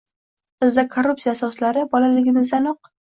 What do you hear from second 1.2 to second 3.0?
asoslari, bolaligimizdanoq